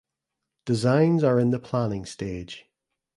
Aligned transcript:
Designs 0.65 1.23
are 1.23 1.39
in 1.39 1.51
the 1.51 1.59
planning 1.59 2.07
stage 2.07 2.65